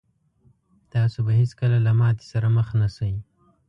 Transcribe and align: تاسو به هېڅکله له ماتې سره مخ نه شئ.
تاسو 0.93 1.17
به 1.25 1.31
هېڅکله 1.39 1.77
له 1.85 1.91
ماتې 1.99 2.25
سره 2.31 2.47
مخ 2.55 2.67
نه 2.81 2.87
شئ. 2.95 3.13